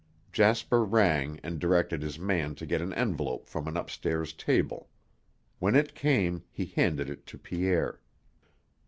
Jasper 0.31 0.83
rang 0.83 1.39
and 1.43 1.59
directed 1.59 2.01
his 2.01 2.17
man 2.17 2.55
to 2.55 2.65
get 2.65 2.81
an 2.81 2.91
envelope 2.93 3.47
from 3.47 3.67
an 3.67 3.77
upstairs 3.77 4.33
table. 4.33 4.89
When 5.59 5.75
it 5.75 5.93
came, 5.93 6.43
he 6.49 6.65
handed 6.65 7.07
it 7.07 7.27
to 7.27 7.37
Pierre. 7.37 8.01